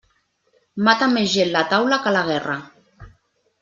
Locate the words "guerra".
2.35-2.61